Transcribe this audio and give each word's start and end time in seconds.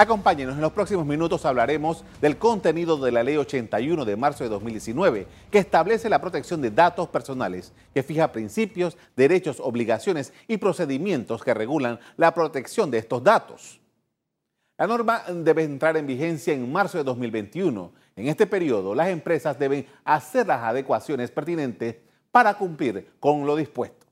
Acompáñenos, 0.00 0.54
en 0.54 0.60
los 0.60 0.70
próximos 0.70 1.04
minutos 1.04 1.44
hablaremos 1.44 2.04
del 2.20 2.38
contenido 2.38 2.98
de 2.98 3.10
la 3.10 3.24
Ley 3.24 3.36
81 3.36 4.04
de 4.04 4.14
marzo 4.14 4.44
de 4.44 4.50
2019, 4.50 5.26
que 5.50 5.58
establece 5.58 6.08
la 6.08 6.20
protección 6.20 6.62
de 6.62 6.70
datos 6.70 7.08
personales, 7.08 7.72
que 7.92 8.04
fija 8.04 8.30
principios, 8.30 8.96
derechos, 9.16 9.58
obligaciones 9.58 10.32
y 10.46 10.58
procedimientos 10.58 11.42
que 11.42 11.52
regulan 11.52 11.98
la 12.16 12.32
protección 12.32 12.92
de 12.92 12.98
estos 12.98 13.24
datos. 13.24 13.80
La 14.78 14.86
norma 14.86 15.24
debe 15.34 15.64
entrar 15.64 15.96
en 15.96 16.06
vigencia 16.06 16.54
en 16.54 16.70
marzo 16.70 16.96
de 16.98 17.02
2021. 17.02 17.92
En 18.14 18.28
este 18.28 18.46
periodo, 18.46 18.94
las 18.94 19.08
empresas 19.08 19.58
deben 19.58 19.84
hacer 20.04 20.46
las 20.46 20.62
adecuaciones 20.62 21.32
pertinentes 21.32 21.96
para 22.30 22.54
cumplir 22.54 23.14
con 23.18 23.44
lo 23.44 23.56
dispuesto. 23.56 24.07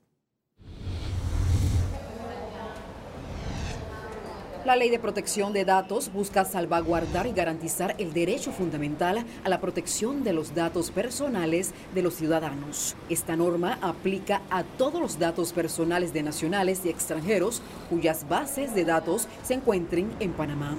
La 4.67 4.75
Ley 4.75 4.89
de 4.89 4.99
Protección 4.99 5.53
de 5.53 5.63
Datos 5.63 6.11
busca 6.11 6.43
salvaguardar 6.43 7.25
y 7.25 7.31
garantizar 7.31 7.95
el 7.99 8.11
derecho 8.11 8.51
fundamental 8.51 9.23
a 9.45 9.47
la 9.47 9.61
protección 9.61 10.25
de 10.25 10.33
los 10.33 10.55
datos 10.55 10.91
personales 10.91 11.71
de 11.95 12.01
los 12.01 12.15
ciudadanos. 12.15 12.97
Esta 13.09 13.37
norma 13.37 13.79
aplica 13.81 14.41
a 14.49 14.63
todos 14.63 14.99
los 14.99 15.19
datos 15.19 15.53
personales 15.53 16.11
de 16.11 16.21
nacionales 16.21 16.81
y 16.83 16.89
extranjeros 16.89 17.61
cuyas 17.89 18.27
bases 18.27 18.75
de 18.75 18.83
datos 18.83 19.29
se 19.41 19.53
encuentren 19.53 20.11
en 20.19 20.33
Panamá. 20.33 20.75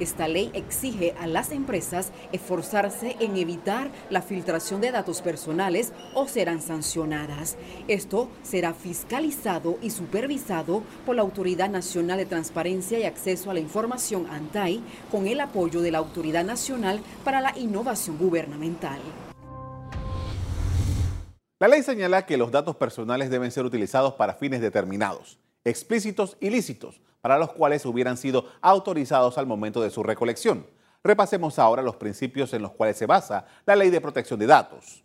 Esta 0.00 0.28
ley 0.28 0.50
exige 0.54 1.14
a 1.18 1.26
las 1.26 1.50
empresas 1.50 2.12
esforzarse 2.32 3.16
en 3.18 3.36
evitar 3.36 3.90
la 4.10 4.22
filtración 4.22 4.80
de 4.80 4.92
datos 4.92 5.22
personales 5.22 5.92
o 6.14 6.28
serán 6.28 6.62
sancionadas. 6.62 7.56
Esto 7.88 8.28
será 8.42 8.74
fiscalizado 8.74 9.78
y 9.82 9.90
supervisado 9.90 10.82
por 11.04 11.16
la 11.16 11.22
Autoridad 11.22 11.68
Nacional 11.68 12.18
de 12.18 12.26
Transparencia 12.26 12.98
y 12.98 13.04
Acceso 13.04 13.50
a 13.50 13.54
la 13.54 13.60
Información 13.60 14.26
ANTAI 14.30 14.82
con 15.10 15.26
el 15.26 15.40
apoyo 15.40 15.80
de 15.80 15.90
la 15.90 15.98
Autoridad 15.98 16.44
Nacional 16.44 17.00
para 17.24 17.40
la 17.40 17.58
Innovación 17.58 18.18
Gubernamental. 18.18 19.00
La 21.60 21.66
ley 21.66 21.82
señala 21.82 22.24
que 22.24 22.36
los 22.36 22.52
datos 22.52 22.76
personales 22.76 23.30
deben 23.30 23.50
ser 23.50 23.64
utilizados 23.64 24.14
para 24.14 24.34
fines 24.34 24.60
determinados 24.60 25.40
explícitos 25.68 26.36
ilícitos, 26.40 27.00
para 27.20 27.38
los 27.38 27.52
cuales 27.52 27.84
hubieran 27.86 28.16
sido 28.16 28.46
autorizados 28.60 29.38
al 29.38 29.46
momento 29.46 29.80
de 29.80 29.90
su 29.90 30.02
recolección. 30.02 30.66
Repasemos 31.02 31.58
ahora 31.58 31.82
los 31.82 31.96
principios 31.96 32.52
en 32.52 32.62
los 32.62 32.72
cuales 32.72 32.96
se 32.96 33.06
basa 33.06 33.46
la 33.66 33.76
Ley 33.76 33.90
de 33.90 34.00
Protección 34.00 34.38
de 34.38 34.46
Datos. 34.46 35.04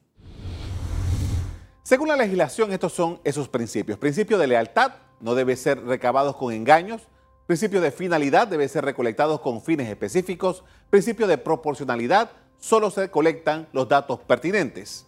Según 1.84 2.08
la 2.08 2.16
legislación, 2.16 2.72
estos 2.72 2.94
son 2.94 3.20
esos 3.24 3.50
principios. 3.50 4.00
Principio 4.00 4.38
de 4.38 4.48
lealtad, 4.48 4.94
no 5.20 5.36
debe 5.36 5.56
ser 5.56 5.84
recabados 5.84 6.36
con 6.38 6.54
engaños. 6.54 7.02
Principio 7.46 7.82
de 7.82 7.92
finalidad, 7.92 8.48
debe 8.48 8.70
ser 8.70 8.86
recolectados 8.86 9.42
con 9.42 9.62
fines 9.62 9.90
específicos. 9.90 10.64
Principio 10.90 11.28
de 11.28 11.38
proporcionalidad, 11.38 12.32
solo 12.58 12.90
se 12.90 13.12
colectan 13.12 13.68
los 13.74 13.90
datos 13.90 14.20
pertinentes. 14.22 15.06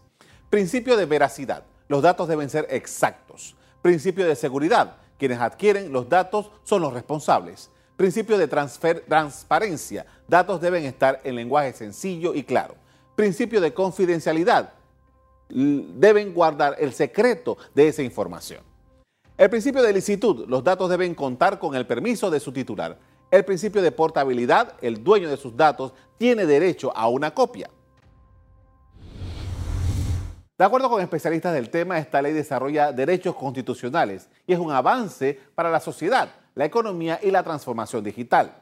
Principio 0.50 0.98
de 0.98 1.06
veracidad, 1.06 1.64
los 1.88 2.04
datos 2.04 2.28
deben 2.28 2.50
ser 2.50 2.68
exactos. 2.70 3.56
Principio 3.82 4.28
de 4.28 4.36
seguridad, 4.36 4.98
quienes 5.18 5.40
adquieren 5.40 5.92
los 5.92 6.10
datos 6.10 6.52
son 6.64 6.82
los 6.82 6.94
responsables. 6.94 7.70
Principio 7.98 8.38
de 8.38 8.48
transparencia. 8.48 10.06
Datos 10.28 10.60
deben 10.60 10.84
estar 10.84 11.22
en 11.24 11.36
lenguaje 11.36 11.72
sencillo 11.74 12.34
y 12.34 12.44
claro. 12.44 12.76
Principio 13.16 13.62
de 13.62 13.74
confidencialidad. 13.74 14.74
Deben 15.48 16.34
guardar 16.34 16.76
el 16.80 16.94
secreto 16.94 17.58
de 17.74 17.88
esa 17.88 18.04
información. 18.04 18.62
El 19.38 19.50
principio 19.50 19.82
de 19.82 19.94
licitud. 19.94 20.46
Los 20.48 20.64
datos 20.64 20.90
deben 20.90 21.16
contar 21.16 21.60
con 21.60 21.76
el 21.76 21.88
permiso 21.88 22.30
de 22.30 22.40
su 22.40 22.52
titular. 22.52 22.98
El 23.32 23.46
principio 23.46 23.82
de 23.82 23.92
portabilidad. 23.92 24.74
El 24.82 25.04
dueño 25.04 25.30
de 25.30 25.38
sus 25.38 25.56
datos 25.56 25.94
tiene 26.18 26.46
derecho 26.46 26.92
a 26.96 27.08
una 27.08 27.34
copia. 27.34 27.70
De 30.58 30.64
acuerdo 30.64 30.90
con 30.90 31.02
especialistas 31.02 31.54
del 31.54 31.70
tema, 31.70 31.98
esta 31.98 32.22
ley 32.22 32.32
desarrolla 32.32 32.94
derechos 32.94 33.36
constitucionales 33.36 34.30
y 34.48 34.54
es 34.54 34.60
un 34.60 34.72
avance 34.72 35.38
para 35.54 35.70
la 35.70 35.82
sociedad, 35.82 36.30
la 36.54 36.64
economía 36.64 37.20
y 37.22 37.30
la 37.30 37.44
transformación 37.44 38.06
digital. 38.06 38.54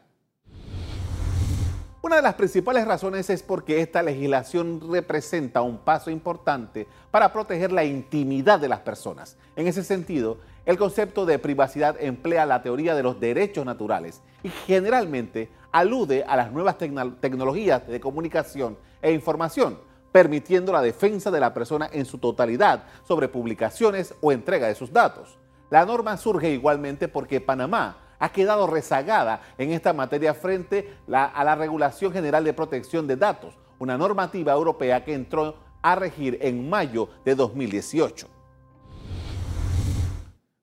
Una 2.02 2.16
de 2.16 2.24
las 2.24 2.34
principales 2.34 2.88
razones 2.88 3.30
es 3.30 3.44
porque 3.44 3.80
esta 3.80 4.02
legislación 4.02 4.82
representa 4.92 5.62
un 5.62 5.78
paso 5.78 6.10
importante 6.10 6.88
para 7.12 7.32
proteger 7.32 7.72
la 7.72 7.84
intimidad 7.84 8.60
de 8.60 8.70
las 8.70 8.80
personas. 8.80 9.38
En 9.56 9.68
ese 9.68 9.84
sentido, 9.84 10.40
el 10.66 10.80
concepto 10.80 11.28
de 11.28 11.38
privacidad 11.38 11.96
emplea 12.00 12.48
la 12.48 12.64
teoría 12.64 12.96
de 12.96 13.04
los 13.04 13.20
derechos 13.20 13.68
naturales 13.68 14.24
y 14.42 14.50
generalmente 14.50 15.52
alude 15.72 16.24
a 16.24 16.38
las 16.38 16.52
nuevas 16.52 16.76
tecnologías 16.80 17.88
de 17.88 18.00
comunicación 18.00 18.80
e 19.00 19.12
información 19.12 19.93
permitiendo 20.14 20.72
la 20.72 20.82
defensa 20.82 21.32
de 21.32 21.42
la 21.42 21.54
persona 21.54 21.90
en 21.92 22.06
su 22.06 22.20
totalidad 22.20 22.84
sobre 23.06 23.28
publicaciones 23.28 24.14
o 24.22 24.32
entrega 24.32 24.68
de 24.68 24.76
sus 24.76 24.94
datos. 24.94 25.38
La 25.70 25.86
norma 25.86 26.16
surge 26.18 26.52
igualmente 26.52 27.08
porque 27.10 27.42
Panamá 27.42 27.98
ha 28.20 28.30
quedado 28.32 28.68
rezagada 28.68 29.42
en 29.58 29.72
esta 29.72 29.92
materia 29.92 30.36
frente 30.36 30.96
a 31.12 31.44
la 31.44 31.56
Regulación 31.56 32.14
General 32.14 32.44
de 32.44 32.54
Protección 32.54 33.08
de 33.08 33.18
Datos, 33.18 33.58
una 33.80 33.98
normativa 33.98 34.54
europea 34.54 35.04
que 35.04 35.16
entró 35.16 35.56
a 35.82 35.96
regir 35.96 36.38
en 36.42 36.70
mayo 36.70 37.10
de 37.26 37.34
2018. 37.36 38.30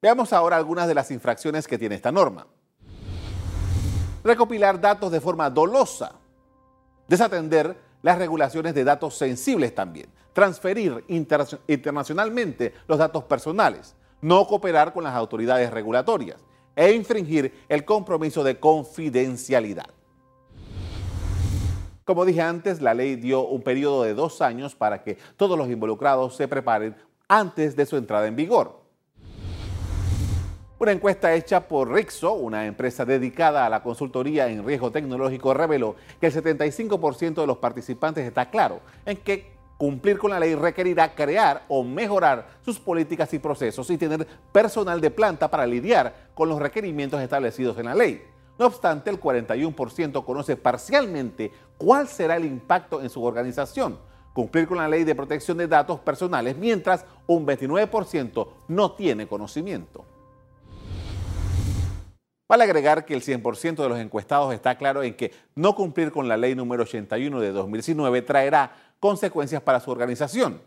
Veamos 0.01 0.33
ahora 0.33 0.57
algunas 0.57 0.87
de 0.87 0.95
las 0.95 1.11
infracciones 1.11 1.67
que 1.67 1.77
tiene 1.77 1.97
esta 1.97 2.13
norma. 2.13 2.47
Recopilar 4.23 4.81
datos 4.81 5.11
de 5.11 5.21
forma 5.21 5.51
dolosa. 5.51 6.13
Desatender 7.09 7.90
las 8.03 8.19
regulaciones 8.19 8.75
de 8.75 8.85
datos 8.85 9.17
sensibles 9.17 9.75
también, 9.75 10.09
transferir 10.33 11.05
internacionalmente 11.09 12.75
los 12.87 12.99
datos 12.99 13.25
personales, 13.25 13.95
no 14.21 14.47
cooperar 14.47 14.93
con 14.93 15.05
las 15.05 15.15
autoridades 15.15 15.71
regulatorias 15.71 16.39
e 16.77 16.93
infringir 16.93 17.53
el 17.69 17.85
compromiso 17.85 18.45
de 18.45 18.59
confidencialidad. 18.59 19.89
Como 22.05 22.25
dije 22.25 22.43
antes, 22.43 22.81
la 22.81 22.95
ley 22.95 23.17
dio 23.17 23.47
un 23.47 23.63
periodo 23.63 24.03
de 24.03 24.15
dos 24.15 24.43
años 24.43 24.75
para 24.75 25.03
que 25.03 25.19
todos 25.37 25.57
los 25.57 25.69
involucrados 25.69 26.35
se 26.35 26.49
preparen 26.49 26.97
antes 27.29 27.77
de 27.77 27.87
su 27.87 27.97
entrada 27.97 28.27
en 28.27 28.35
vigor. 28.35 28.80
Una 30.81 30.93
encuesta 30.93 31.35
hecha 31.35 31.69
por 31.69 31.93
Rixo, 31.93 32.33
una 32.33 32.65
empresa 32.65 33.05
dedicada 33.05 33.67
a 33.67 33.69
la 33.69 33.83
consultoría 33.83 34.49
en 34.49 34.65
riesgo 34.65 34.91
tecnológico, 34.91 35.53
reveló 35.53 35.95
que 36.19 36.29
el 36.29 36.33
75% 36.33 37.35
de 37.35 37.47
los 37.47 37.59
participantes 37.59 38.27
está 38.27 38.49
claro 38.49 38.81
en 39.05 39.19
que 39.19 39.53
cumplir 39.77 40.17
con 40.17 40.31
la 40.31 40.41
ley 40.41 40.55
requerirá 40.55 41.15
crear 41.15 41.65
o 41.69 41.85
mejorar 41.85 42.49
sus 42.65 42.79
políticas 42.79 43.35
y 43.35 43.39
procesos 43.39 43.91
y 43.91 43.99
tener 43.99 44.27
personal 44.53 45.03
de 45.03 45.11
planta 45.11 45.51
para 45.51 45.67
lidiar 45.67 46.31
con 46.33 46.49
los 46.49 46.59
requerimientos 46.59 47.21
establecidos 47.21 47.77
en 47.77 47.85
la 47.85 47.95
ley. 47.95 48.23
No 48.59 48.65
obstante, 48.65 49.11
el 49.11 49.21
41% 49.21 50.25
conoce 50.25 50.57
parcialmente 50.57 51.53
cuál 51.77 52.09
será 52.09 52.37
el 52.37 52.47
impacto 52.47 53.03
en 53.03 53.11
su 53.11 53.23
organización, 53.23 53.99
cumplir 54.33 54.67
con 54.67 54.79
la 54.79 54.89
ley 54.89 55.05
de 55.05 55.15
protección 55.15 55.59
de 55.59 55.69
datos 55.69 56.01
personales, 56.01 56.57
mientras 56.57 57.05
un 57.27 57.47
29% 57.47 58.49
no 58.69 58.93
tiene 58.93 59.29
conocimiento. 59.29 60.07
Vale 62.51 62.65
agregar 62.65 63.05
que 63.05 63.15
el 63.15 63.23
100% 63.23 63.81
de 63.81 63.89
los 63.89 64.01
encuestados 64.01 64.53
está 64.53 64.77
claro 64.77 65.05
en 65.05 65.15
que 65.15 65.33
no 65.55 65.77
cumplir 65.77 66.11
con 66.11 66.27
la 66.27 66.37
ley 66.37 66.57
número 66.57 66.83
81 66.83 67.41
de 67.41 67.53
2019 67.53 68.23
traerá 68.23 68.73
consecuencias 68.99 69.63
para 69.63 69.79
su 69.79 69.89
organización. 69.93 70.61